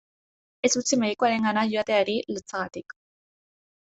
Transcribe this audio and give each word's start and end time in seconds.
Ez 0.69 0.69
utzi 0.79 0.99
medikuarengana 1.03 1.67
joateari 1.75 2.17
lotsagatik. 2.39 2.97